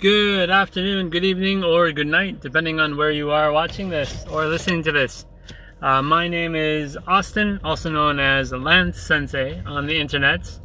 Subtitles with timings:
[0.00, 4.46] Good afternoon, good evening, or good night, depending on where you are watching this or
[4.46, 5.26] listening to this.
[5.82, 10.58] Uh, my name is Austin, also known as Lance Sensei on the internet,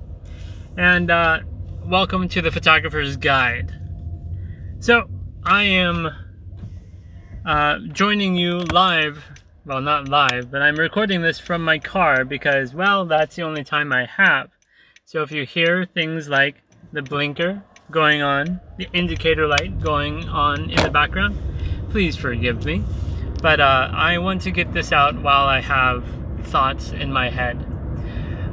[0.77, 1.41] and uh,
[1.83, 3.77] welcome to the Photographer's Guide.
[4.79, 5.09] So,
[5.43, 6.09] I am
[7.45, 9.21] uh, joining you live.
[9.65, 13.65] Well, not live, but I'm recording this from my car because, well, that's the only
[13.65, 14.51] time I have.
[15.03, 16.55] So, if you hear things like
[16.93, 17.61] the blinker
[17.91, 21.37] going on, the indicator light going on in the background,
[21.89, 22.83] please forgive me.
[23.41, 26.03] But uh, I want to get this out while I have
[26.43, 27.57] thoughts in my head.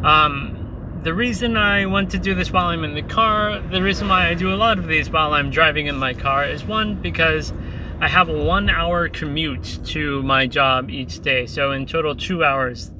[0.04, 4.08] Um, the reason I want to do this while I'm in the car, the reason
[4.08, 7.00] why I do a lot of these while I'm driving in my car is one,
[7.00, 7.52] because
[8.00, 11.46] I have a one hour commute to my job each day.
[11.46, 12.90] So in total, two hours.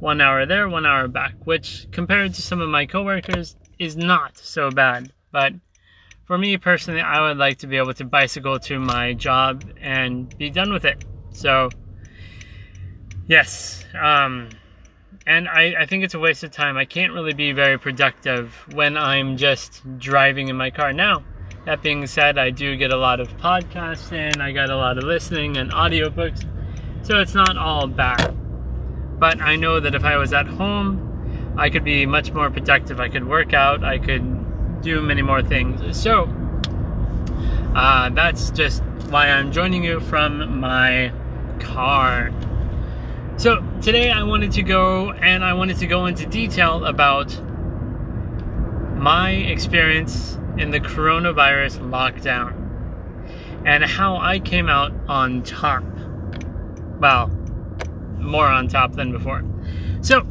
[0.00, 4.38] One hour there, one hour back, which compared to some of my coworkers is not
[4.38, 5.12] so bad.
[5.32, 5.54] But
[6.28, 10.36] for me personally, I would like to be able to bicycle to my job and
[10.36, 11.02] be done with it.
[11.32, 11.70] So,
[13.26, 13.86] yes.
[13.98, 14.50] Um,
[15.26, 16.76] and I, I think it's a waste of time.
[16.76, 20.92] I can't really be very productive when I'm just driving in my car.
[20.92, 21.24] Now,
[21.64, 24.98] that being said, I do get a lot of podcasts in, I got a lot
[24.98, 26.44] of listening and audiobooks,
[27.06, 28.36] so it's not all bad.
[29.18, 33.00] But I know that if I was at home, I could be much more productive.
[33.00, 34.37] I could work out, I could
[34.82, 35.96] do many more things.
[35.96, 36.24] So,
[37.74, 41.12] uh, that's just why I'm joining you from my
[41.60, 42.30] car.
[43.36, 47.40] So, today I wanted to go and I wanted to go into detail about
[48.96, 52.54] my experience in the coronavirus lockdown
[53.64, 55.84] and how I came out on top.
[56.98, 57.28] Well,
[58.18, 59.44] more on top than before.
[60.00, 60.26] So,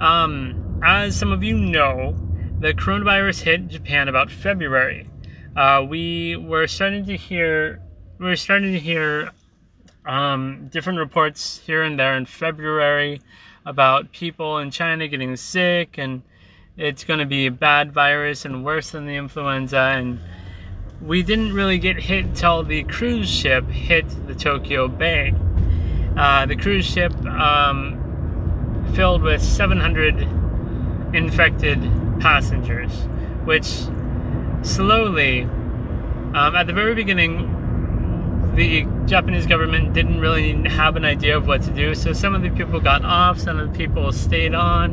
[0.00, 2.14] um, as some of you know,
[2.60, 5.08] the coronavirus hit Japan about February.
[5.56, 7.80] Uh, we were starting to hear
[8.18, 9.30] we were starting to hear
[10.06, 13.20] um, different reports here and there in February
[13.66, 16.22] about people in China getting sick and
[16.76, 20.20] it's going to be a bad virus and worse than the influenza and
[21.00, 25.34] we didn't really get hit till the cruise ship hit the Tokyo Bay.
[26.16, 30.20] Uh, the cruise ship um, filled with 700
[31.14, 31.82] infected
[32.20, 32.92] passengers,
[33.44, 33.66] which
[34.62, 37.50] slowly, um, at the very beginning,
[38.56, 41.94] the Japanese government didn't really have an idea of what to do.
[41.94, 44.90] So some of the people got off, some of the people stayed on.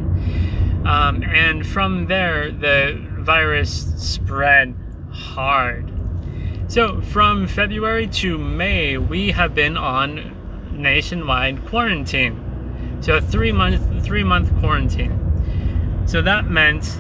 [0.86, 4.76] Um, and from there, the virus spread
[5.12, 5.92] hard.
[6.68, 10.38] So from February to May, we have been on
[10.72, 12.98] nationwide quarantine.
[13.02, 15.18] So three month three month quarantine.
[16.08, 16.98] So that meant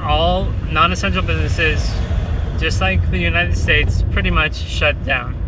[0.00, 1.90] all non-essential businesses,
[2.58, 5.38] just like the United States, pretty much shut down.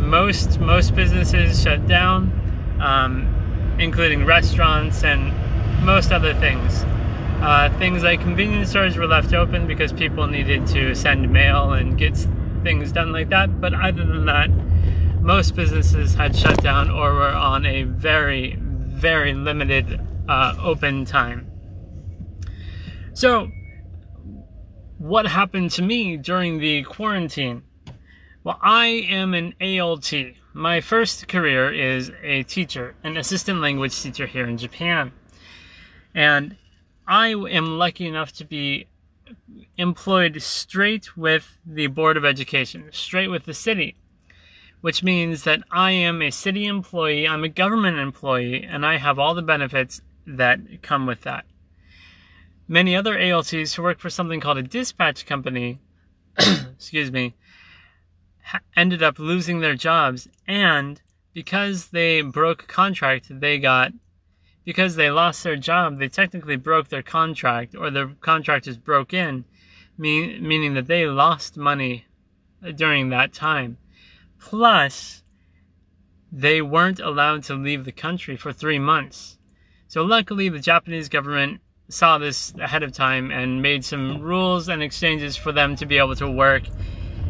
[0.00, 2.30] Most most businesses shut down,
[2.80, 3.26] um,
[3.78, 5.32] including restaurants and
[5.84, 6.84] most other things.
[7.42, 11.98] Uh, things like convenience stores were left open because people needed to send mail and
[11.98, 12.16] get
[12.62, 13.60] things done like that.
[13.60, 14.50] But other than that,
[15.20, 21.51] most businesses had shut down or were on a very, very limited uh, open time.
[23.14, 23.50] So,
[24.96, 27.62] what happened to me during the quarantine?
[28.42, 30.12] Well, I am an ALT.
[30.54, 35.12] My first career is a teacher, an assistant language teacher here in Japan.
[36.14, 36.56] And
[37.06, 38.86] I am lucky enough to be
[39.76, 43.96] employed straight with the Board of Education, straight with the city,
[44.80, 49.18] which means that I am a city employee, I'm a government employee, and I have
[49.18, 51.44] all the benefits that come with that.
[52.68, 55.80] Many other ALTs who work for something called a dispatch company,
[56.38, 57.34] excuse me,
[58.76, 61.00] ended up losing their jobs, and
[61.32, 63.92] because they broke contract, they got
[64.64, 69.12] because they lost their job, they technically broke their contract, or their contract is broke
[69.12, 69.44] in,
[69.98, 72.06] mean, meaning that they lost money
[72.64, 73.76] uh, during that time.
[74.38, 75.22] Plus,
[76.30, 79.38] they weren't allowed to leave the country for three months.
[79.88, 81.60] So luckily, the Japanese government
[81.92, 85.98] saw this ahead of time and made some rules and exchanges for them to be
[85.98, 86.62] able to work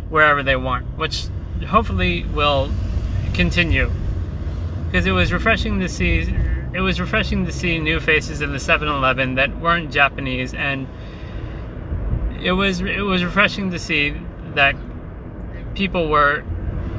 [0.09, 1.27] wherever they want, which
[1.67, 2.71] hopefully will
[3.35, 3.91] continue.
[4.87, 6.33] Because it was refreshing to see
[6.75, 10.87] it was refreshing to see new faces in the 7-Eleven that weren't Japanese and
[12.41, 14.15] it was it was refreshing to see
[14.55, 14.75] that
[15.75, 16.43] people were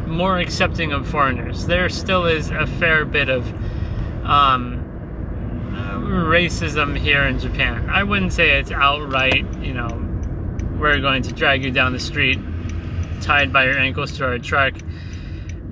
[0.06, 1.65] more accepting of foreigners.
[1.65, 3.51] There still is a fair bit of
[4.25, 4.83] um,
[6.04, 7.90] racism here in Japan.
[7.90, 9.88] I wouldn't say it's outright, you know,
[10.78, 12.40] we're going to drag you down the street,
[13.22, 14.74] tied by your ankles to our truck,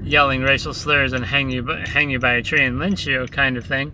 [0.04, 3.58] yelling racial slurs and hang you hang you by a tree and lynch you, kind
[3.58, 3.94] of thing.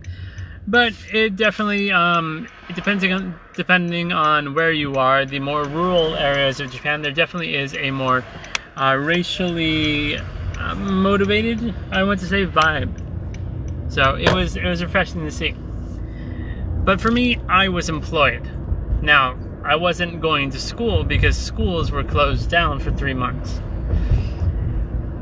[0.66, 6.60] But it definitely, um, depending on depending on where you are, the more rural areas
[6.60, 8.24] of Japan, there definitely is a more
[8.76, 12.92] uh, racially uh, motivated, I want to say, vibe.
[13.90, 15.54] So it was it was refreshing to see.
[16.88, 18.50] But for me, I was employed.
[19.02, 23.60] Now, I wasn't going to school because schools were closed down for three months.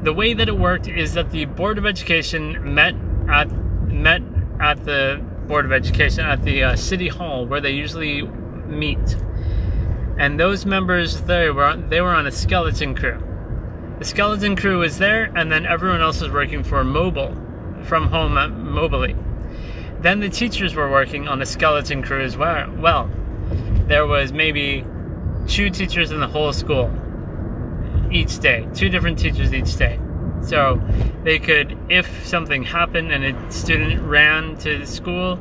[0.05, 2.95] The way that it worked is that the Board of Education met
[3.29, 3.51] at
[3.91, 4.23] met
[4.61, 8.23] at the Board of Education at the uh, City Hall where they usually
[8.69, 9.17] meet,
[10.21, 13.21] and those members there were they were on a skeleton crew.
[13.99, 17.35] The skeleton crew was there, and then everyone else was working for mobile,
[17.83, 19.21] from home mobily.
[20.07, 22.71] Then the teachers were working on the skeleton crew as well.
[22.79, 23.11] well.
[23.89, 24.85] There was maybe
[25.49, 26.95] two teachers in the whole school
[28.13, 29.99] each day, two different teachers each day.
[30.43, 30.81] So
[31.25, 35.41] they could, if something happened and a student ran to the school,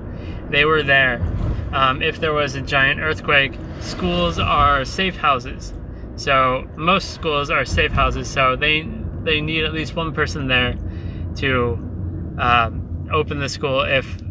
[0.50, 1.22] they were there.
[1.72, 5.76] Um, if there was a giant earthquake, schools are safe houses.
[6.16, 8.28] So most schools are safe houses.
[8.28, 8.82] So they
[9.22, 10.76] they need at least one person there
[11.36, 11.74] to
[12.40, 14.25] um, open the school if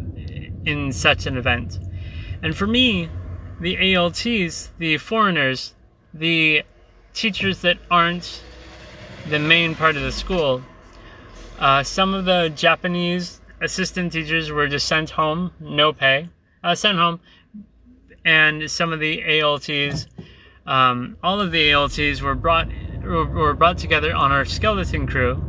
[0.67, 1.79] in such an event.
[2.43, 3.09] And for me,
[3.61, 5.75] the ALTs, the foreigners,
[6.13, 6.63] the
[7.13, 8.43] teachers that aren't
[9.29, 10.63] the main part of the school,
[11.59, 16.29] uh, some of the Japanese assistant teachers were just sent home, no pay,
[16.63, 17.21] uh, sent home,
[18.25, 20.07] and some of the ALTs,
[20.67, 22.69] um, all of the ALTs were brought
[23.03, 25.43] were brought together on our skeleton crew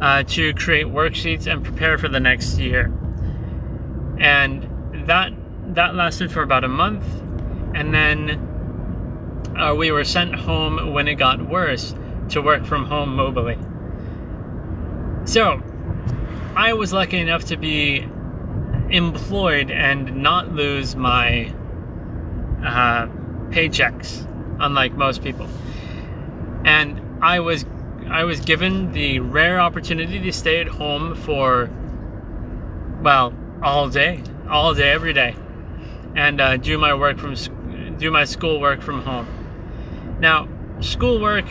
[0.00, 2.92] uh, to create worksheets and prepare for the next year
[4.24, 5.32] and that
[5.74, 7.04] that lasted for about a month,
[7.74, 11.94] and then uh, we were sent home when it got worse
[12.30, 13.58] to work from home mobily.
[15.28, 15.62] So,
[16.56, 18.08] I was lucky enough to be
[18.88, 21.52] employed and not lose my
[22.64, 23.06] uh,
[23.50, 24.26] paychecks,
[24.58, 25.48] unlike most people.
[26.64, 27.66] And I was
[28.08, 31.68] I was given the rare opportunity to stay at home for
[33.02, 33.34] well
[33.64, 35.34] all day, all day, every day,
[36.14, 37.34] and uh, do my work from
[37.98, 39.26] do my school work from home.
[40.20, 40.48] Now,
[40.80, 41.46] schoolwork,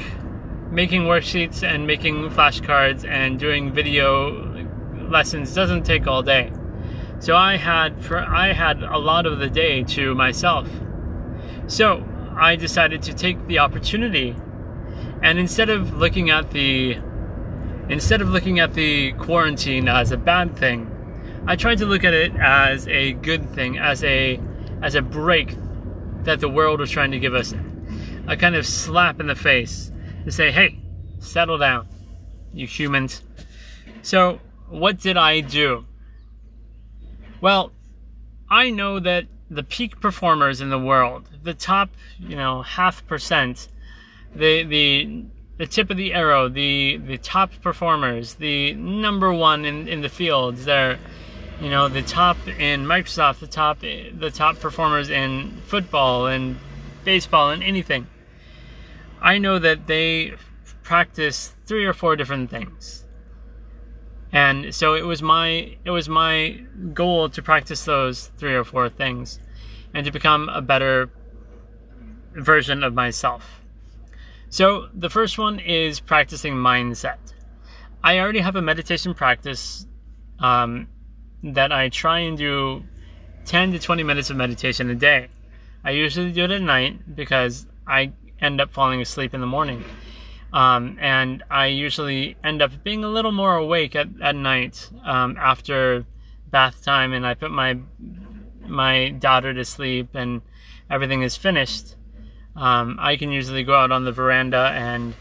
[0.72, 4.68] making worksheets and making flashcards and doing video
[5.10, 6.52] lessons doesn't take all day.
[7.20, 10.70] So I had for I had a lot of the day to myself.
[11.68, 12.06] So
[12.38, 14.36] I decided to take the opportunity
[15.24, 16.98] and instead of looking at the
[17.90, 20.93] instead of looking at the quarantine as a bad thing,
[21.46, 24.40] I tried to look at it as a good thing, as a
[24.82, 25.56] as a break
[26.24, 27.54] that the world was trying to give us,
[28.28, 29.92] a kind of slap in the face
[30.24, 30.80] to say, "Hey,
[31.20, 31.88] settle down,
[32.54, 33.24] you humans."
[34.04, 35.86] So, what did I do?
[37.42, 37.74] Well,
[38.50, 43.68] I know that the peak performers in the world, the top, you know, half percent,
[44.34, 45.26] the the
[45.58, 50.10] the tip of the arrow, the the top performers, the number one in, in the
[50.10, 50.98] fields, they're
[51.62, 56.58] you know the top in Microsoft, the top the top performers in football and
[57.04, 58.08] baseball and anything.
[59.22, 60.34] I know that they
[60.84, 63.06] practice three or four different things.
[64.32, 66.64] And so it was my it was my
[66.94, 69.40] goal to practice those three or four things
[69.94, 71.10] and to become a better
[72.34, 73.62] version of myself.
[74.50, 77.18] So the first one is practicing mindset.
[78.04, 79.88] I already have a meditation practice
[80.40, 80.88] um,
[81.44, 82.84] that I try and do
[83.46, 85.28] 10 to 20 minutes of meditation a day.
[85.84, 89.84] I usually do it at night because I end up falling asleep in the morning.
[90.54, 95.36] Um, and I usually end up being a little more awake at, at night um,
[95.38, 96.06] after
[96.52, 97.80] bath time and I put my
[98.68, 100.42] my daughter to sleep and
[100.90, 101.96] everything is finished.
[102.56, 105.16] Um, I can usually go out on the veranda and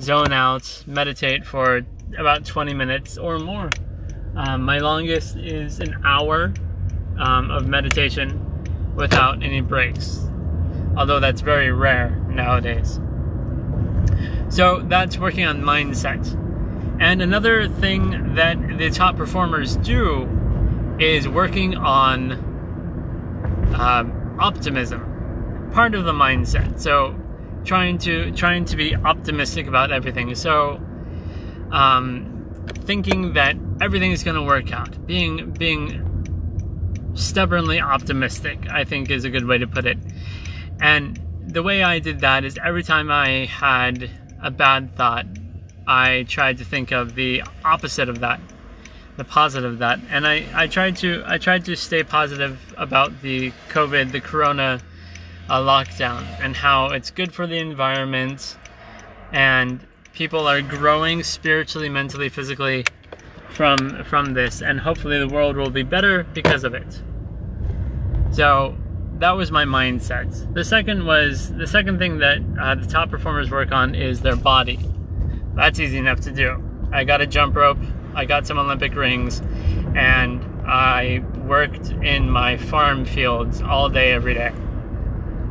[0.00, 1.80] zone out, meditate for
[2.18, 3.70] about 20 minutes or more.
[4.36, 6.52] Um, my longest is an hour
[7.18, 8.42] um, of meditation
[8.94, 10.28] without any breaks,
[10.96, 13.00] although that's very rare nowadays.
[14.50, 16.34] So that's working on mindset.
[17.00, 20.28] And another thing that the top performers do
[21.00, 22.32] is working on
[23.74, 26.78] um, optimism, part of the mindset.
[26.78, 27.18] So
[27.64, 30.34] trying to trying to be optimistic about everything.
[30.34, 30.80] So
[31.72, 32.35] um,
[32.84, 35.06] thinking that everything is going to work out.
[35.06, 36.02] Being being
[37.14, 39.98] stubbornly optimistic, I think, is a good way to put it.
[40.80, 44.10] And the way I did that is every time I had
[44.42, 45.26] a bad thought,
[45.86, 48.40] I tried to think of the opposite of that,
[49.16, 53.22] the positive of that, and I, I tried to I tried to stay positive about
[53.22, 54.80] the COVID, the Corona
[55.48, 58.56] uh, lockdown, and how it's good for the environment,
[59.32, 59.80] and
[60.16, 62.84] people are growing spiritually, mentally, physically
[63.50, 67.02] from from this, and hopefully the world will be better because of it.
[68.32, 68.76] So
[69.18, 70.54] that was my mindset.
[70.54, 74.36] The second was the second thing that uh, the top performers work on is their
[74.36, 74.80] body.
[75.54, 76.62] That's easy enough to do.
[76.92, 77.78] I got a jump rope,
[78.14, 79.42] I got some Olympic rings,
[79.94, 84.52] and I worked in my farm fields all day, every day.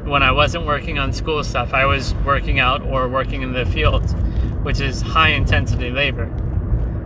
[0.06, 3.66] When I wasn't working on school stuff, I was working out or working in the
[3.66, 4.14] fields,
[4.64, 6.32] which is high intensity labor.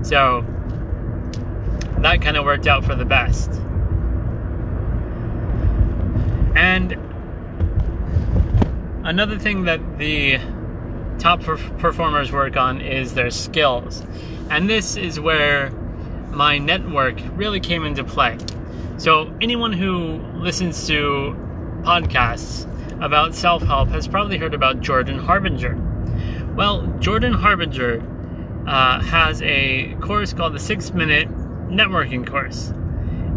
[0.03, 0.45] So
[1.99, 3.51] that kind of worked out for the best.
[6.55, 6.93] And
[9.05, 10.39] another thing that the
[11.19, 14.03] top performers work on is their skills.
[14.49, 15.71] And this is where
[16.31, 18.37] my network really came into play.
[18.97, 21.35] So, anyone who listens to
[21.83, 22.68] podcasts
[23.01, 25.77] about self help has probably heard about Jordan Harbinger.
[26.55, 28.01] Well, Jordan Harbinger
[28.67, 31.29] uh, has a course called the Six Minute
[31.69, 32.73] Networking Course.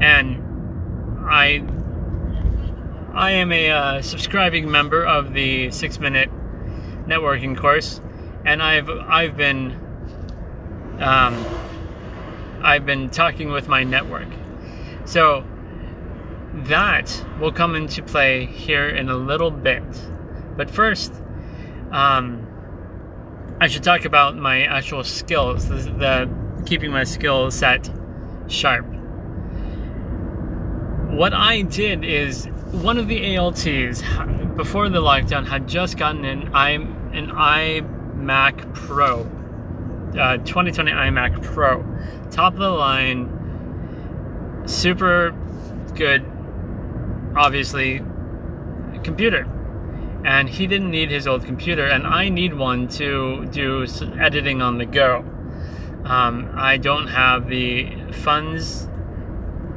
[0.01, 0.43] And
[1.29, 1.63] I
[3.15, 6.31] I am a uh, subscribing member of the Six Minute
[7.07, 8.01] Networking course,
[8.45, 9.79] and I've I've been
[10.99, 11.45] um,
[12.63, 14.29] I've been talking with my network.
[15.05, 15.45] So
[16.55, 19.83] that will come into play here in a little bit.
[20.57, 21.13] But first,
[21.91, 22.47] um,
[23.61, 27.91] I should talk about my actual skills, the, the keeping my skill set
[28.49, 28.87] sharp.
[31.11, 34.03] What I did is one of the ALTs
[34.57, 39.21] before the lockdown had just gotten an i an iMac Pro,
[40.19, 41.85] uh, 2020 iMac Pro,
[42.31, 43.29] top of the line,
[44.67, 45.35] super
[45.95, 46.25] good,
[47.37, 48.03] obviously,
[49.03, 49.47] computer.
[50.25, 53.87] And he didn't need his old computer, and I need one to do
[54.21, 55.25] editing on the go.
[56.05, 58.89] Um, I don't have the funds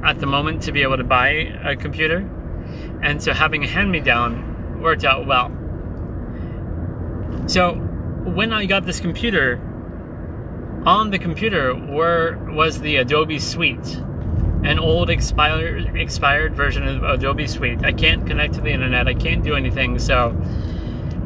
[0.04, 1.30] at the moment to be able to buy
[1.64, 2.30] a computer
[3.02, 5.52] and so having a hand me down worked out well.
[7.48, 9.62] So when I got this computer,
[10.86, 14.02] on the computer were was the Adobe Suite,
[14.66, 17.86] an old expired expired version of Adobe Suite.
[17.86, 19.08] I can't connect to the internet.
[19.08, 20.00] I can't do anything.
[20.00, 20.36] So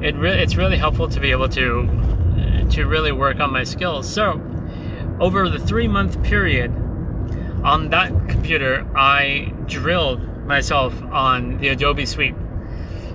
[0.01, 4.11] it it's really helpful to be able to to really work on my skills.
[4.11, 4.41] So
[5.19, 6.71] over the three month period
[7.63, 12.35] on that computer, I drilled myself on the Adobe Suite.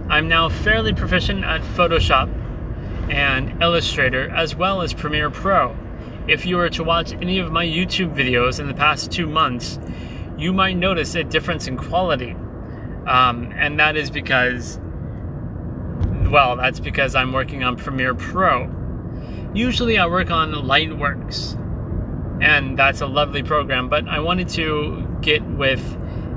[0.09, 2.31] I'm now fairly proficient at Photoshop
[3.11, 5.77] and Illustrator as well as Premiere Pro.
[6.27, 9.79] If you were to watch any of my YouTube videos in the past two months,
[10.45, 12.33] you might notice a difference in quality.
[13.07, 14.79] Um, and that is because,
[16.31, 18.71] well, that's because I'm working on Premiere Pro.
[19.55, 21.59] Usually I work on Lightworks,
[22.43, 25.81] and that's a lovely program, but I wanted to get with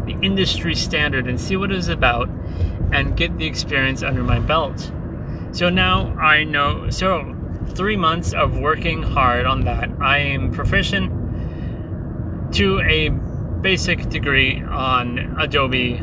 [0.06, 2.30] the industry standard and see what it is about
[2.94, 4.90] and get the experience under my belt.
[5.52, 7.36] So now I know, so
[7.76, 11.12] three months of working hard on that, I am proficient
[12.54, 13.10] to a
[13.62, 15.96] basic degree on Adobe,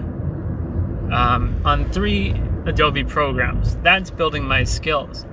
[1.12, 2.34] um, on three
[2.66, 3.76] Adobe programs.
[3.76, 5.26] That's building my skills.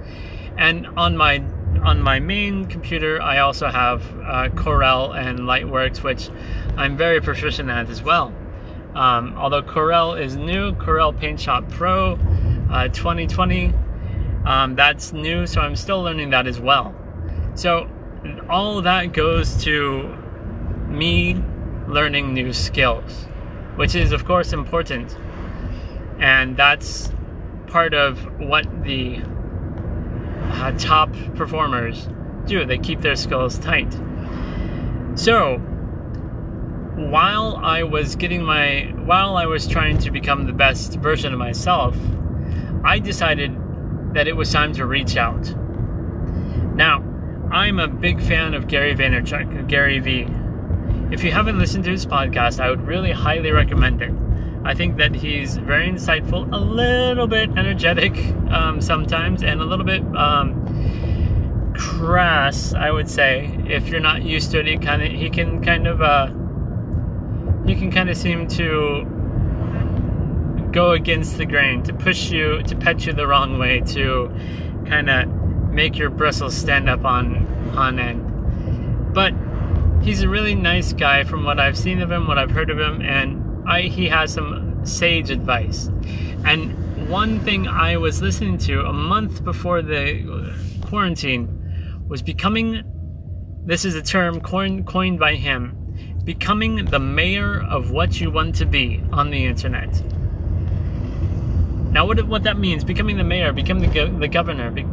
[0.57, 1.43] And on my
[1.83, 6.29] on my main computer, I also have uh, Corel and Lightworks, which
[6.77, 8.33] I'm very proficient at as well.
[8.93, 12.19] Um, although Corel is new, Corel Paint Shop Pro
[12.71, 13.73] uh, 2020,
[14.45, 16.93] um, that's new, so I'm still learning that as well.
[17.55, 17.89] So
[18.49, 20.03] all that goes to
[20.87, 21.41] me
[21.87, 23.25] learning new skills,
[23.75, 25.17] which is of course important,
[26.19, 27.11] and that's
[27.67, 29.21] part of what the
[30.53, 32.07] uh, top performers
[32.45, 32.65] do.
[32.65, 33.91] They keep their skills tight.
[35.15, 35.57] So
[36.95, 41.39] while I was getting my, while I was trying to become the best version of
[41.39, 41.97] myself,
[42.83, 43.57] I decided
[44.13, 45.55] that it was time to reach out.
[46.75, 47.03] Now,
[47.51, 50.27] I'm a big fan of Gary Vaynerchuk, Gary V.
[51.11, 54.13] If you haven't listened to his podcast, I would really highly recommend it.
[54.63, 58.15] I think that he's very insightful, a little bit energetic
[58.49, 63.53] um, sometimes, and a little bit um, crass, I would say.
[63.67, 66.27] If you're not used to it, he kind of he can kind of uh,
[67.65, 69.05] he can kind of seem to
[70.71, 74.33] go against the grain, to push you, to pet you the wrong way, to
[74.87, 75.27] kind of
[75.71, 79.13] make your bristles stand up on on end.
[79.13, 79.33] But
[80.01, 82.79] he's a really nice guy from what I've seen of him, what I've heard of
[82.79, 85.89] him, and I he has some sage advice.
[86.45, 90.53] And one thing I was listening to a month before the
[90.85, 92.83] quarantine was becoming
[93.63, 95.77] this is a term coined, by him
[96.23, 99.89] becoming the mayor of what you want to be on the internet.
[101.91, 104.85] Now, what, what that means, becoming the mayor, becoming the, the governor, be,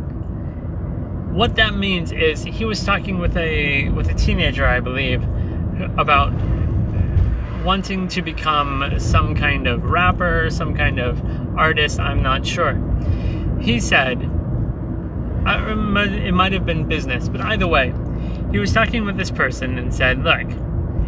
[1.38, 5.22] what that means is he was talking with a with a teenager, I believe,
[5.96, 6.32] about
[7.64, 11.22] wanting to become some kind of rapper, some kind of
[11.56, 12.00] artist.
[12.00, 12.74] I'm not sure.
[13.60, 14.16] He said,
[15.46, 17.94] um, it might have been business, but either way,
[18.50, 20.48] he was talking with this person and said, "Look,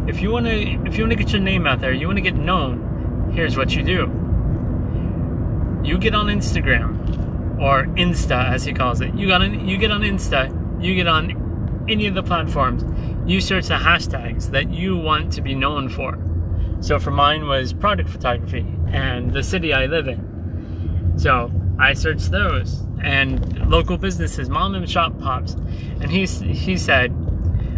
[0.07, 0.53] if you want to
[0.87, 3.57] if you want to get your name out there, you want to get known, here's
[3.57, 4.03] what you do.
[5.83, 7.30] You get on Instagram
[7.61, 9.15] or Insta as he calls it.
[9.15, 12.85] You got on, you get on Insta, you get on any of the platforms.
[13.29, 16.19] You search the hashtags that you want to be known for.
[16.81, 21.15] So for mine was product photography and the city I live in.
[21.17, 25.53] So I searched those and local businesses, mom and shop pops.
[25.53, 27.13] And he he said,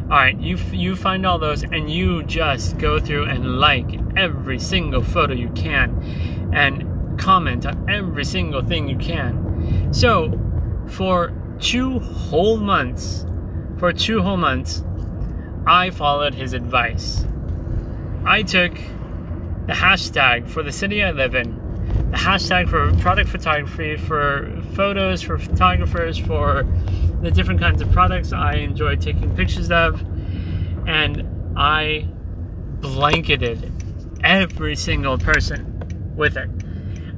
[0.04, 4.58] all right, you you find all those and you just go through and like every
[4.58, 9.41] single photo you can and comment on every single thing you can.
[9.92, 10.32] So,
[10.88, 13.26] for two whole months,
[13.78, 14.82] for two whole months,
[15.66, 17.26] I followed his advice.
[18.25, 18.75] I took
[19.66, 21.56] the hashtag for the city I live in,
[22.11, 26.66] the hashtag for product photography, for photos, for photographers, for
[27.20, 30.00] the different kinds of products I enjoy taking pictures of,
[30.87, 32.08] and I
[32.80, 33.70] blanketed
[34.25, 36.50] every single person with it.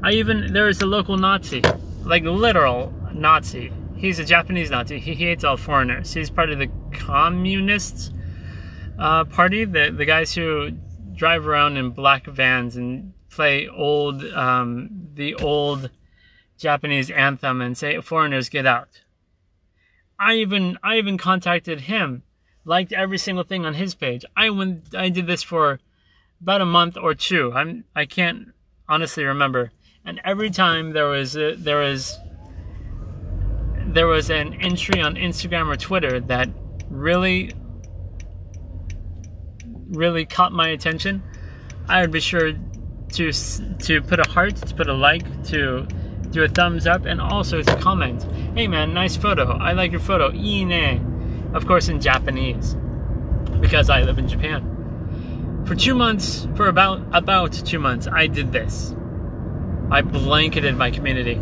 [0.02, 1.62] I even there is a local Nazi,
[2.04, 3.72] like literal Nazi.
[3.96, 4.98] He's a Japanese Nazi.
[4.98, 6.12] He hates all foreigners.
[6.12, 8.12] He's part of the Communist
[8.98, 10.70] uh, Party, the the guys who
[11.14, 15.90] drive around in black vans and play old um, the old
[16.58, 19.00] Japanese anthem and say foreigners get out.
[20.18, 22.22] I even I even contacted him,
[22.64, 24.24] liked every single thing on his page.
[24.36, 25.80] I went I did this for
[26.40, 27.52] about a month or two.
[27.52, 28.52] I'm I can't
[28.88, 29.72] honestly remember.
[30.06, 32.18] And every time there was a, there was
[33.86, 36.48] there was an entry on Instagram or Twitter that
[36.90, 37.52] really
[39.88, 41.22] really caught my attention,
[41.88, 42.52] I would be sure
[43.12, 45.86] to to put a heart, to put a like, to
[46.30, 48.26] do a thumbs up, and also to comment.
[48.54, 49.56] Hey man, nice photo.
[49.56, 50.30] I like your photo.
[50.32, 51.52] Ine.
[51.54, 52.76] Of course in Japanese.
[53.60, 55.62] Because I live in Japan.
[55.66, 58.94] For two months, for about about two months, I did this.
[59.90, 61.40] I blanketed my community.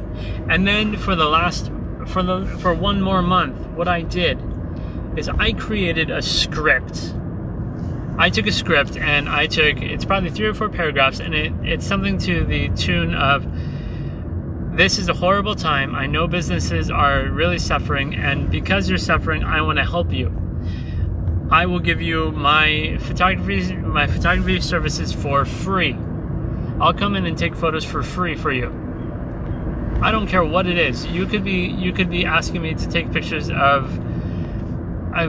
[0.49, 1.71] And then for the last
[2.07, 4.39] for the for one more month, what I did
[5.17, 7.15] is I created a script.
[8.19, 11.53] I took a script and I took it's probably three or four paragraphs and it,
[11.63, 13.47] it's something to the tune of
[14.75, 15.95] this is a horrible time.
[15.95, 20.33] I know businesses are really suffering, and because you're suffering, I want to help you.
[21.51, 25.95] I will give you my photography my photography services for free.
[26.83, 28.69] I'll come in and take photos for free for you.
[30.03, 31.07] I don't care what it is.
[31.07, 33.99] You could be you could be asking me to take pictures of
[35.15, 35.25] I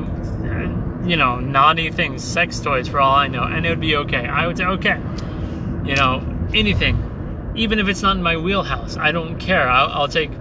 [1.05, 4.25] you know, naughty things, sex toys for all I know, and it would be okay.
[4.25, 4.99] I would say okay.
[5.85, 7.09] You know, anything
[7.55, 9.69] even if it's not in my wheelhouse, I don't care.
[9.69, 10.31] I'll, I'll take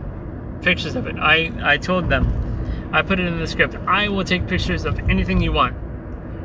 [0.63, 1.17] pictures of it.
[1.19, 4.99] I, I told them, I put it in the script, I will take pictures of
[5.11, 5.77] anything you want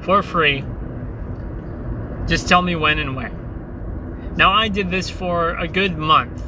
[0.03, 0.63] for free.
[2.27, 3.31] Just tell me when and where.
[4.37, 6.43] Now I did this for a good month.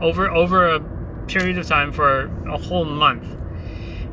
[0.00, 0.80] Over over a
[1.26, 3.26] period of time for a whole month.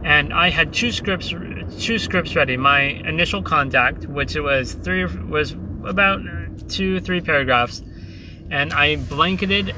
[0.03, 1.33] And I had two scripts
[1.79, 2.57] two scripts ready.
[2.57, 5.55] My initial contact, which it was three was
[5.85, 6.21] about
[6.67, 7.81] two, three paragraphs
[8.49, 9.75] and I blanketed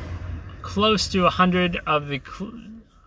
[0.62, 2.22] close to a hundred of the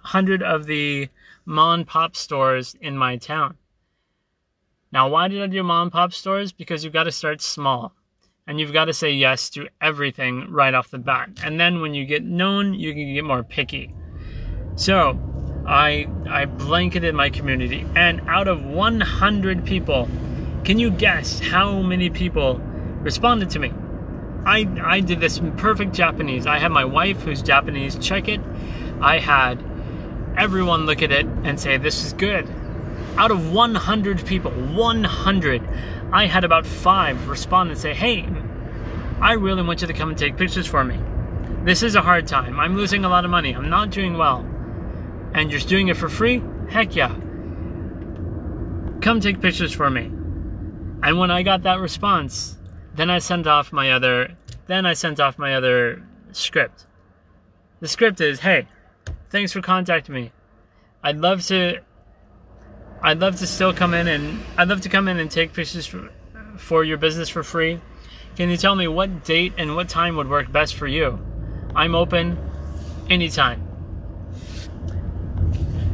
[0.02, 1.08] hundred of the
[1.44, 3.56] mom pop stores in my town.
[4.90, 6.52] Now, why did I do mom pop stores?
[6.52, 7.94] Because you've got to start small,
[8.46, 11.30] and you've got to say yes to everything right off the bat.
[11.44, 13.94] And then when you get known, you can get more picky.
[14.74, 15.18] So,
[15.66, 20.08] I I blanketed my community, and out of 100 people,
[20.64, 22.60] can you guess how many people
[23.02, 23.72] responded to me?
[24.44, 26.46] I, I did this in perfect Japanese.
[26.46, 28.40] I had my wife, who's Japanese, check it.
[29.00, 29.62] I had
[30.36, 32.48] everyone look at it and say, This is good.
[33.16, 35.68] Out of 100 people, 100,
[36.12, 38.28] I had about five respond and say, Hey,
[39.20, 40.98] I really want you to come and take pictures for me.
[41.64, 42.58] this is a hard time.
[42.58, 43.54] I'm losing a lot of money.
[43.54, 44.46] I'm not doing well.
[45.32, 46.42] And you're doing it for free?
[46.68, 47.14] Heck yeah.
[49.00, 50.10] Come take pictures for me.
[51.02, 52.56] And when I got that response,
[52.94, 56.86] then I sent off my other then I sent off my other script.
[57.80, 58.68] The script is, "Hey,
[59.30, 60.32] thanks for contacting me.
[61.02, 61.80] I'd love to
[63.04, 65.86] I'd love to still come in and I'd love to come in and take pictures
[65.86, 66.08] for,
[66.56, 67.80] for your business for free.
[68.36, 71.18] Can you tell me what date and what time would work best for you?
[71.74, 72.38] I'm open
[73.10, 73.60] anytime.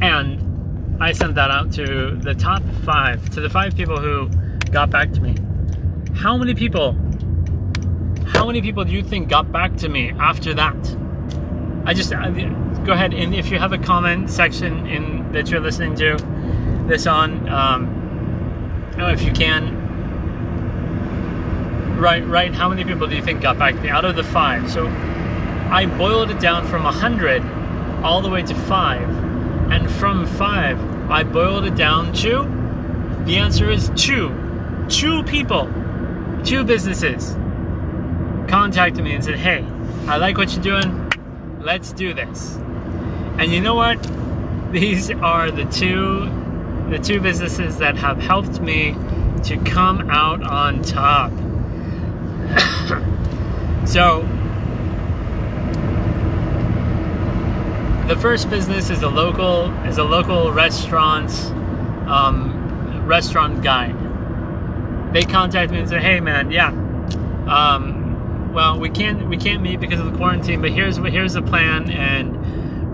[0.01, 4.29] And I sent that out to the top five, to the five people who
[4.71, 5.35] got back to me.
[6.15, 6.93] How many people,
[8.27, 10.97] how many people do you think got back to me after that?
[11.85, 12.29] I just, uh,
[12.85, 16.17] go ahead and if you have a comment section in that you're listening to
[16.89, 17.95] this on, um,
[18.97, 19.77] if you can,
[21.97, 24.23] right, right, how many people do you think got back to me out of the
[24.23, 24.69] five?
[24.69, 27.43] So I boiled it down from a 100
[28.03, 29.09] all the way to 5.
[29.71, 32.43] And from 5, I boiled it down to
[33.25, 34.87] the answer is 2.
[34.89, 35.71] Two people,
[36.43, 37.35] two businesses
[38.49, 39.63] contacted me and said, Hey,
[40.07, 41.11] I like what you're doing.
[41.59, 42.55] Let's do this.
[43.37, 44.01] And you know what?
[44.71, 46.27] These are the two
[46.89, 48.95] the two businesses that have helped me
[49.43, 51.29] to come out on top.
[53.87, 54.21] so
[58.07, 61.31] the first business is a local is a local restaurant
[62.09, 63.95] um, restaurant guide.
[65.13, 66.69] They contact me and say, "Hey, man, yeah,
[67.47, 71.43] um, well, we can't we can't meet because of the quarantine, but here's here's the
[71.43, 72.35] plan, and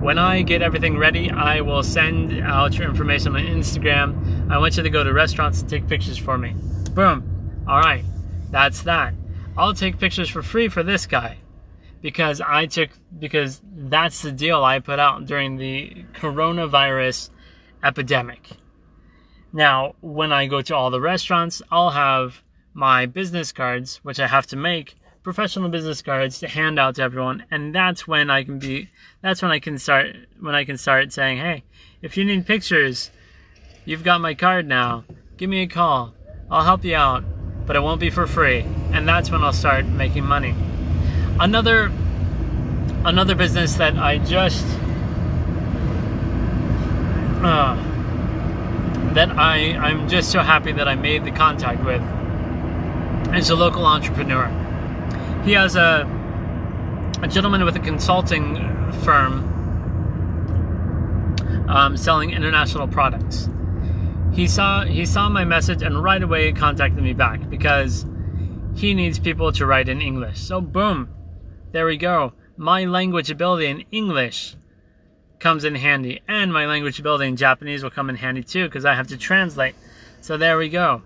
[0.06, 4.52] when I get everything ready, I will send out your information on Instagram.
[4.52, 6.54] I want you to go to restaurants and take pictures for me.
[6.92, 7.66] Boom.
[7.68, 8.06] All right,
[8.52, 9.16] that's that.
[9.58, 11.40] I'll take pictures for free for this guy."
[12.06, 17.32] because I took because that's the deal I put out during the coronavirus
[17.84, 18.48] epidemic.
[19.52, 22.44] Now, when I go to all the restaurants, I'll have
[22.76, 27.02] my business cards, which I have to make professional business cards to hand out to
[27.02, 28.90] everyone, and that's when I can be
[29.22, 31.64] that's when I can start when I can start saying, "Hey,
[32.02, 33.10] if you need pictures,
[33.86, 35.04] you've got my card now.
[35.36, 36.14] Give me a call.
[36.50, 37.24] I'll help you out,
[37.66, 40.54] but it won't be for free." And that's when I'll start making money
[41.40, 41.92] another
[43.04, 44.66] another business that I just
[47.44, 47.76] uh,
[49.16, 52.02] that I I'm just so happy that I made the contact with
[53.36, 54.65] is a local entrepreneur.
[55.46, 56.10] He has a
[57.22, 58.56] a gentleman with a consulting
[59.04, 59.52] firm
[61.70, 63.50] um, selling international products.
[64.34, 68.06] He saw he saw my message and right away contacted me back because
[68.76, 70.40] he needs people to write in English.
[70.40, 71.10] So boom,
[71.72, 72.34] there we go.
[72.58, 74.56] My language ability in English
[75.40, 78.84] comes in handy, and my language ability in Japanese will come in handy too because
[78.84, 79.76] I have to translate.
[80.22, 81.04] So there we go.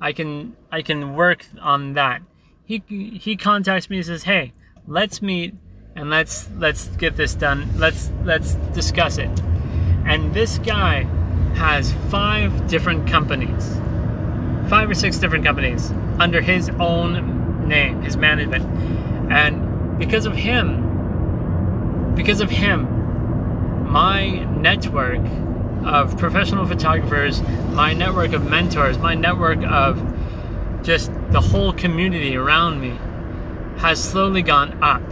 [0.00, 2.22] I can I can work on that.
[2.70, 4.52] He he contacts me and says, "Hey,
[4.86, 5.54] let's meet
[5.96, 7.68] and let's let's get this done.
[7.76, 9.28] Let's let's discuss it."
[10.06, 11.02] And this guy
[11.56, 13.76] has five different companies,
[14.68, 18.64] five or six different companies under his own name, his management,
[19.32, 25.18] and because of him, because of him, my network
[25.84, 29.98] of professional photographers, my network of mentors, my network of
[30.82, 32.98] just the whole community around me
[33.78, 35.02] has slowly gone up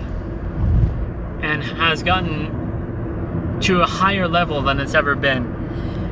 [1.43, 5.47] and has gotten to a higher level than it's ever been.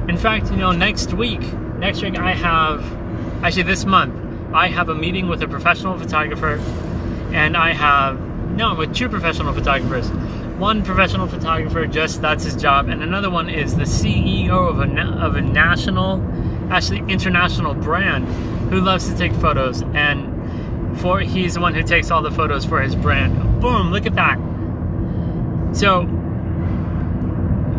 [0.09, 1.41] In fact, you know, next week,
[1.79, 2.83] next week I have,
[3.43, 4.15] actually this month,
[4.55, 6.61] I have a meeting with a professional photographer
[7.33, 8.21] and I have
[8.57, 10.11] no, with two professional photographers.
[10.59, 15.03] One professional photographer, just that's his job, and another one is the CEO of a
[15.23, 16.23] of a national,
[16.71, 18.27] actually international brand,
[18.71, 22.65] who loves to take photos, and for he's the one who takes all the photos
[22.65, 23.61] for his brand.
[23.61, 23.91] Boom!
[23.91, 24.39] Look at that.
[25.77, 26.03] So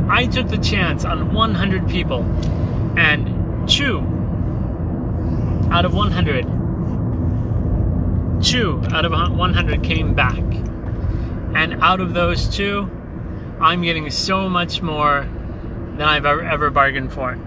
[0.09, 2.23] I took the chance on 100 people,
[2.97, 3.99] and two
[5.71, 6.45] out of 100
[8.41, 10.43] two out of 100 came back.
[11.55, 12.89] And out of those two,
[13.59, 15.27] I'm getting so much more
[15.97, 17.37] than I've ever, ever bargained for.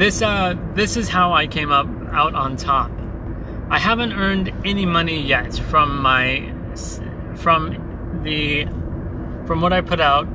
[0.00, 2.90] This uh, this is how I came up out on top.
[3.68, 6.52] I haven't earned any money yet from my
[7.36, 8.64] from the
[9.46, 10.26] from what I put out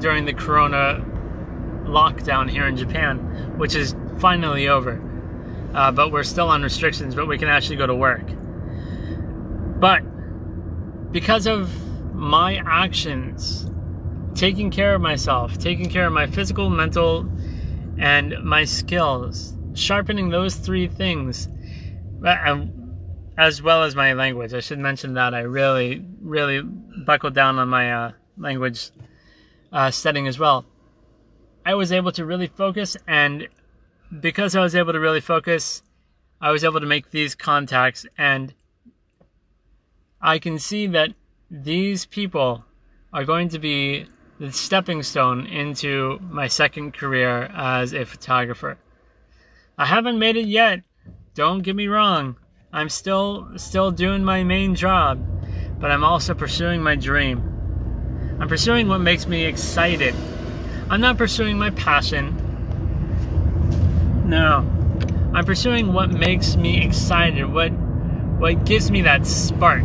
[0.00, 1.04] during the corona
[1.84, 3.18] lockdown here in Japan,
[3.58, 5.00] which is finally over
[5.74, 8.24] uh, but we're still on restrictions, but we can actually go to work.
[9.80, 10.02] But
[11.12, 11.70] because of
[12.14, 13.70] my actions,
[14.34, 17.26] taking care of myself, taking care of my physical, mental,
[17.98, 21.48] and my skills, sharpening those three things,
[22.24, 22.64] uh,
[23.38, 24.54] as well as my language.
[24.54, 28.90] I should mention that I really, really buckled down on my uh, language
[29.72, 30.64] uh, studying as well.
[31.64, 33.48] I was able to really focus, and
[34.20, 35.82] because I was able to really focus,
[36.40, 38.52] I was able to make these contacts, and
[40.20, 41.10] I can see that
[41.50, 42.64] these people
[43.12, 44.06] are going to be
[44.42, 48.76] the stepping stone into my second career as a photographer.
[49.78, 50.80] I haven't made it yet.
[51.36, 52.34] Don't get me wrong.
[52.72, 55.24] I'm still still doing my main job,
[55.78, 57.38] but I'm also pursuing my dream.
[58.40, 60.12] I'm pursuing what makes me excited.
[60.90, 62.34] I'm not pursuing my passion.
[64.28, 64.68] No.
[65.34, 67.70] I'm pursuing what makes me excited, what
[68.40, 69.84] what gives me that spark.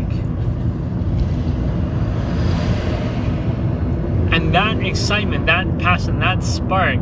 [4.37, 6.99] And that excitement, that passion, that spark,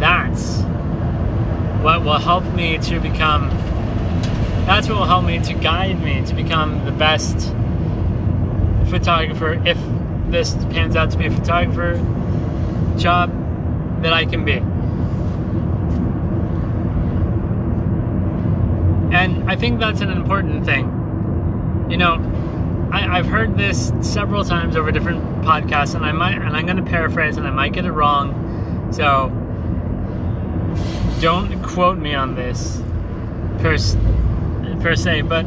[0.00, 0.60] that's
[1.84, 3.48] what will help me to become
[4.66, 7.36] that's what will help me to guide me to become the best
[8.90, 9.78] photographer if
[10.32, 11.94] this pans out to be a photographer
[12.98, 13.30] job
[14.02, 14.54] that I can be.
[19.16, 20.86] And I think that's an important thing.
[21.88, 22.14] You know,
[22.92, 26.78] I, have heard this several times over different podcasts, and I might, and I'm going
[26.78, 28.92] to paraphrase, and I might get it wrong.
[28.92, 29.28] So,
[31.20, 32.82] don't quote me on this
[33.58, 33.76] per,
[34.80, 35.46] per se, but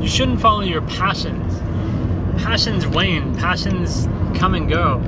[0.00, 1.60] you shouldn't follow your passions.
[2.42, 4.06] Passions wane, passions
[4.38, 5.00] come and go.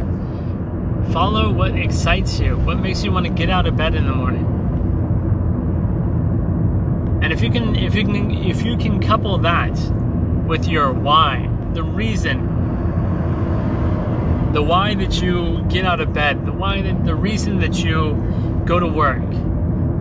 [1.12, 4.12] Follow what excites you, what makes you want to get out of bed in the
[4.12, 4.44] morning.
[7.22, 9.76] And if you can if you can if you can couple that
[10.46, 12.55] with your why, the reason
[14.56, 18.14] the why that you get out of bed, the why that the reason that you
[18.64, 19.20] go to work.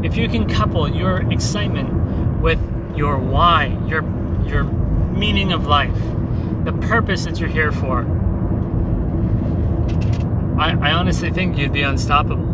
[0.02, 2.62] If you can couple your excitement with
[2.96, 4.02] your why, your
[4.48, 6.00] your meaning of life,
[6.64, 8.04] the purpose that you're here for.
[10.58, 12.48] I, I honestly think you'd be unstoppable.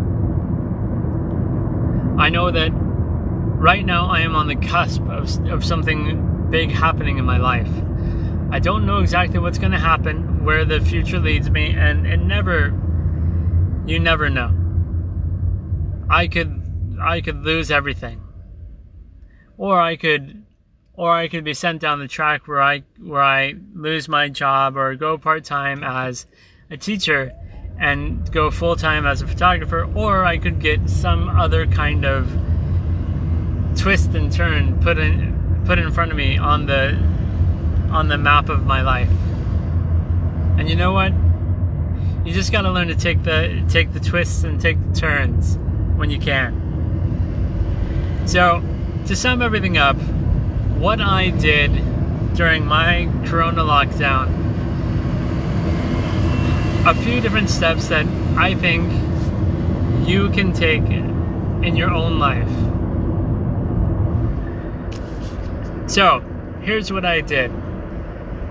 [2.19, 7.19] I know that right now I am on the cusp of, of something big happening
[7.19, 7.69] in my life.
[8.51, 12.17] I don't know exactly what's going to happen, where the future leads me, and it
[12.17, 12.67] never,
[13.85, 14.55] you never know.
[16.09, 16.61] I could,
[17.01, 18.21] I could lose everything
[19.61, 20.43] or I could
[20.95, 24.75] or I could be sent down the track where I where I lose my job
[24.75, 26.25] or go part time as
[26.71, 27.31] a teacher
[27.79, 32.27] and go full time as a photographer, or I could get some other kind of
[33.75, 36.97] twist and turn put in put in front of me on the
[37.91, 39.10] on the map of my life.
[40.58, 41.13] And you know what?
[42.25, 45.58] You just got to learn to take the take the twists and take the turns
[45.97, 46.54] when you can.
[48.25, 48.63] So,
[49.08, 49.97] to sum everything up,
[50.77, 51.71] what I did
[52.36, 54.30] during my corona lockdown,
[56.86, 58.06] a few different steps that
[58.38, 58.91] I think
[60.08, 62.49] you can take in your own life.
[65.89, 66.21] So,
[66.62, 67.51] here's what I did.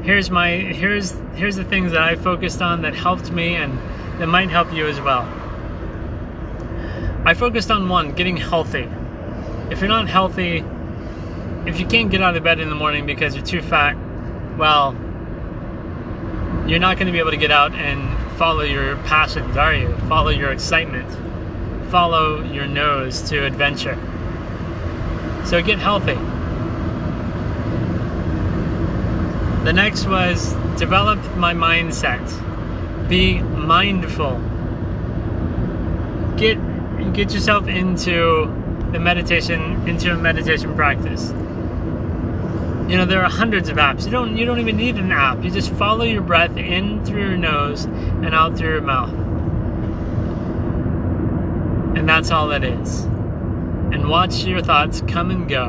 [0.03, 3.79] Here's my here's here's the things that I focused on that helped me and
[4.21, 5.23] that might help you as well.
[7.25, 8.89] I focused on one, getting healthy
[9.71, 10.65] if you're not healthy,
[11.65, 13.95] if you can't get out of bed in the morning because you're too fat,
[14.59, 14.95] well,
[16.69, 19.97] you're not going to be able to get out and follow your passions, are you?
[20.09, 21.09] Follow your excitement,
[21.91, 23.95] follow your nose to adventure.
[25.47, 26.19] So get healthy.
[29.65, 32.19] The next was develop my mindset.
[33.11, 34.39] Be mindful.
[36.39, 36.59] Get
[37.13, 38.47] get yourself into
[38.93, 41.29] the meditation into a meditation practice.
[42.91, 44.07] You know, there are hundreds of apps.
[44.07, 45.45] You don't you don't even need an app.
[45.45, 49.13] You just follow your breath in through your nose and out through your mouth.
[51.99, 53.03] And that's all it is.
[53.93, 55.67] And watch your thoughts come and go.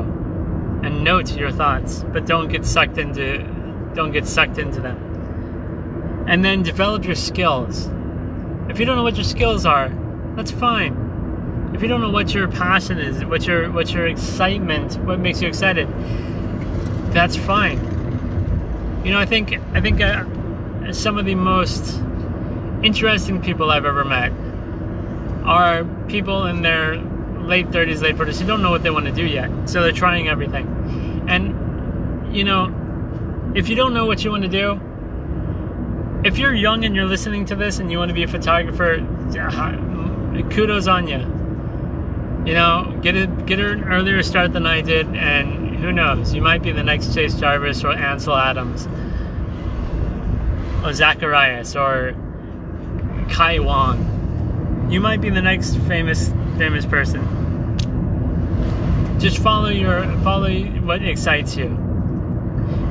[0.82, 3.46] And note your thoughts, but don't get sucked into
[3.94, 6.24] don't get sucked into them.
[6.28, 7.88] And then develop your skills.
[8.68, 9.90] If you don't know what your skills are,
[10.36, 11.02] that's fine
[11.74, 15.40] if you don't know what your passion is, what your what your excitement, what makes
[15.40, 15.88] you excited,
[17.12, 17.78] that's fine.
[19.04, 21.98] You know, I think I think uh, some of the most
[22.82, 24.32] interesting people I've ever met
[25.44, 29.12] are people in their late 30s, late 40s who don't know what they want to
[29.12, 29.50] do yet.
[29.68, 31.24] So they're trying everything.
[31.28, 32.66] And you know,
[33.54, 34.80] if you don't know what you want to do,
[36.24, 38.94] if you're young and you're listening to this and you want to be a photographer,
[39.36, 41.18] uh, kudos on you.
[42.46, 46.40] You know, get it, get an earlier start than I did, and who knows, you
[46.40, 48.86] might be the next Chase Jarvis or Ansel Adams,
[50.84, 52.14] or Zack Arias, or
[53.30, 54.88] Kai Wong.
[54.90, 57.22] You might be the next famous famous person.
[59.20, 60.50] Just follow your follow
[60.82, 61.81] what excites you.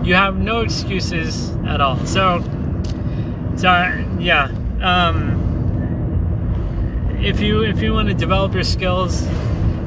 [0.03, 1.97] You have no excuses at all.
[2.05, 2.41] So,
[3.55, 3.71] so
[4.19, 4.51] yeah.
[4.81, 5.41] Um,
[7.21, 9.23] if you if you want to develop your skills,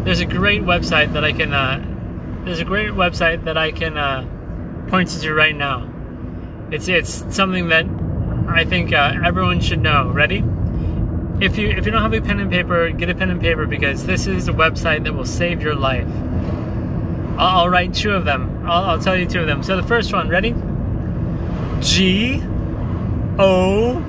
[0.05, 1.53] there's a great website that I can.
[1.53, 1.85] Uh,
[2.45, 5.91] there's a great website that I can uh, point you to right now.
[6.71, 7.87] It's it's something that
[8.49, 10.11] I think uh, everyone should know.
[10.11, 10.45] Ready?
[11.41, 13.67] If you if you don't have a pen and paper, get a pen and paper
[13.67, 16.09] because this is a website that will save your life.
[17.37, 18.65] I'll, write two of them.
[18.67, 19.63] I'll, I'll tell you two of them.
[19.63, 20.55] So the first one, ready?
[21.81, 22.41] G
[23.39, 24.03] O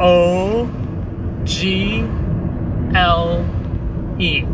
[0.00, 2.00] O G
[2.94, 3.44] L
[4.18, 4.44] E.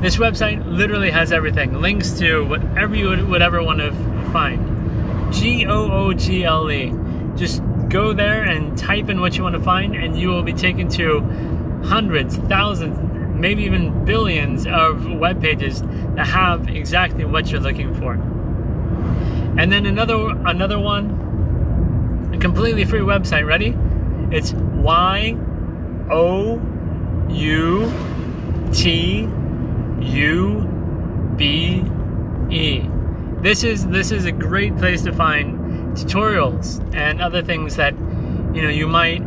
[0.00, 1.80] This website literally has everything.
[1.80, 3.92] Links to whatever you would, would ever want to
[4.32, 5.32] find.
[5.32, 6.92] G O O G L E.
[7.36, 10.52] Just go there and type in what you want to find, and you will be
[10.52, 11.20] taken to
[11.84, 12.98] hundreds, thousands,
[13.38, 15.82] maybe even billions of web pages
[16.16, 18.14] that have exactly what you're looking for.
[19.58, 23.46] And then another another one, a completely free website.
[23.46, 23.76] Ready?
[24.30, 25.36] It's Y
[26.10, 26.60] O
[27.30, 27.92] U
[28.72, 29.28] T
[30.00, 31.84] U B
[32.50, 32.82] E.
[33.40, 37.94] This is this is a great place to find tutorials and other things that
[38.54, 39.22] you know you might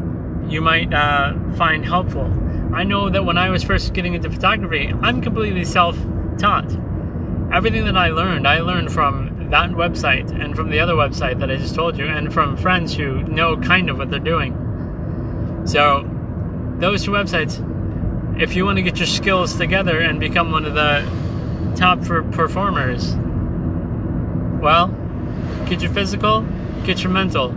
[0.48, 2.26] you might uh, find helpful.
[2.74, 5.66] I know that when I was first getting into photography, I'm completely
[6.40, 7.54] self-taught.
[7.54, 11.50] Everything that I learned, I learned from that website and from the other website that
[11.50, 14.54] I just told you, and from friends who know kind of what they're doing.
[15.66, 16.08] So,
[16.78, 17.60] those two websites,
[18.40, 21.04] if you want to get your skills together and become one of the
[21.76, 23.16] top performers,
[24.62, 24.88] well,
[25.68, 26.46] get your physical,
[26.86, 27.50] get your mental,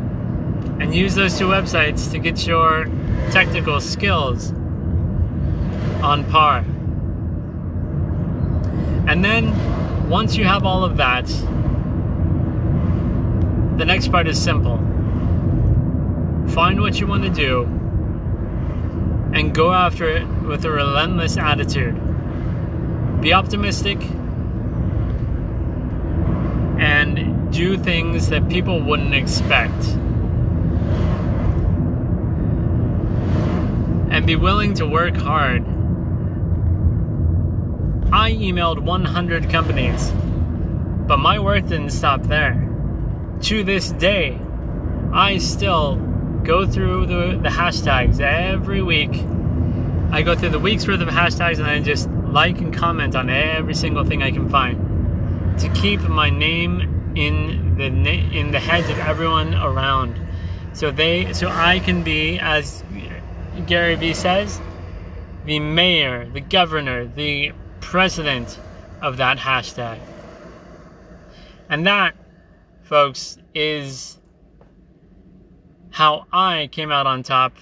[0.80, 2.86] and use those two websites to get your
[3.30, 4.52] technical skills
[6.02, 6.64] on par.
[9.06, 11.26] And then, once you have all of that,
[13.78, 14.76] the next part is simple.
[16.48, 17.62] Find what you want to do
[19.32, 21.98] and go after it with a relentless attitude.
[23.22, 23.98] Be optimistic
[26.78, 29.84] and do things that people wouldn't expect.
[34.10, 35.64] And be willing to work hard.
[38.12, 40.10] I emailed 100 companies,
[41.06, 42.68] but my work didn't stop there.
[43.42, 44.38] To this day,
[45.14, 45.96] I still
[46.44, 49.24] go through the, the hashtags every week.
[50.10, 53.30] I go through the week's worth of hashtags and I just like and comment on
[53.30, 58.90] every single thing I can find to keep my name in the in the heads
[58.90, 60.20] of everyone around.
[60.74, 62.84] So they so I can be as
[63.66, 64.60] Gary Vee says,
[65.44, 68.58] the mayor, the governor, the president
[69.02, 69.98] of that hashtag.
[71.68, 72.14] And that,
[72.82, 74.18] folks, is
[75.90, 77.52] how I came out on top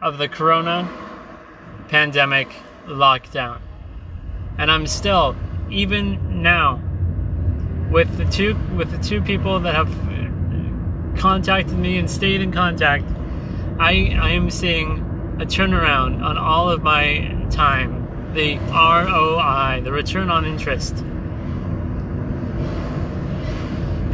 [0.00, 0.88] of the corona
[1.88, 2.48] pandemic
[2.86, 3.60] lockdown.
[4.58, 5.34] And I'm still,
[5.70, 6.80] even now,
[7.90, 9.90] with the two with the two people that have
[11.18, 13.04] contacted me and stayed in contact,
[13.78, 15.00] I I am seeing
[15.40, 17.99] a turnaround on all of my time,
[18.34, 20.96] the ROI, the return on interest.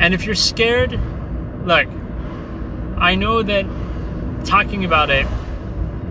[0.00, 1.00] And if you're scared,
[1.64, 1.86] look,
[2.98, 3.66] I know that
[4.44, 5.26] talking about it,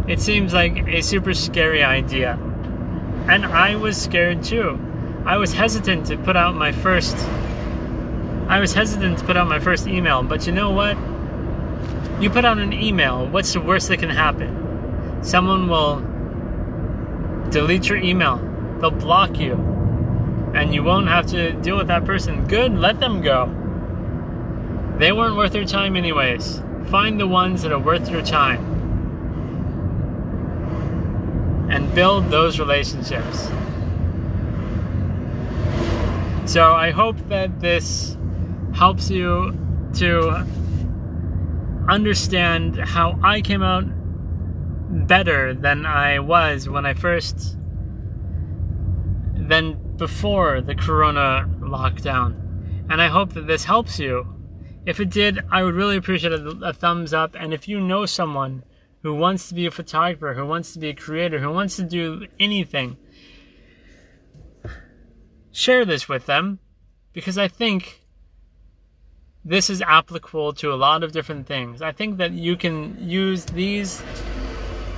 [0.07, 2.33] it seems like a super scary idea.
[3.27, 4.79] And I was scared too.
[5.25, 7.17] I was hesitant to put out my first
[8.47, 10.95] I was hesitant to put out my first email, but you know what?
[12.21, 15.19] You put out an email, what's the worst that can happen?
[15.23, 16.01] Someone will
[17.49, 18.37] delete your email.
[18.79, 19.53] They'll block you.
[20.53, 22.47] And you won't have to deal with that person.
[22.47, 23.47] Good, let them go.
[24.97, 26.61] They weren't worth your time anyways.
[26.85, 28.75] Find the ones that are worth your time
[31.69, 33.49] and build those relationships.
[36.45, 38.15] So I hope that this
[38.73, 39.57] helps you
[39.95, 40.45] to
[41.89, 43.85] understand how I came out
[45.07, 47.57] better than I was when I first
[49.33, 52.41] than before the corona lockdown.
[52.89, 54.35] And I hope that this helps you
[54.85, 57.35] If it did, I would really appreciate a, a thumbs up.
[57.37, 58.63] And if you know someone
[59.01, 61.83] who wants to be a photographer, who wants to be a creator, who wants to
[61.83, 62.97] do anything,
[65.51, 66.59] share this with them
[67.13, 68.01] because I think
[69.43, 71.81] this is applicable to a lot of different things.
[71.81, 74.03] I think that you can use these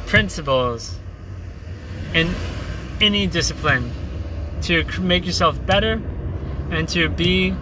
[0.07, 0.97] principles
[2.13, 2.33] in
[2.99, 3.91] any discipline
[4.63, 6.01] to make yourself better
[6.71, 7.53] and to be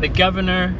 [0.00, 0.74] the governor,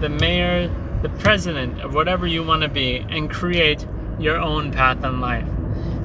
[0.00, 0.68] the mayor,
[1.02, 3.86] the president of whatever you want to be and create
[4.18, 5.48] your own path in life.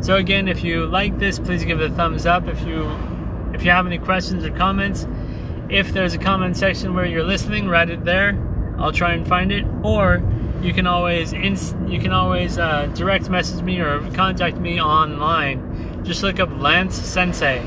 [0.02, 2.48] So again, if you like this, please give it a thumbs up.
[2.48, 2.90] If you
[3.54, 5.06] if you have any questions or comments,
[5.70, 8.38] if there's a comment section where you're listening, write it there.
[8.80, 9.66] I'll try and find it.
[9.84, 10.24] Or
[10.62, 16.04] you can always ins- you can always uh, direct message me or contact me online.
[16.04, 17.62] Just look up Lantz Sensei,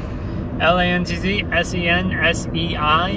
[0.61, 3.17] L A N T Z S E N S E I,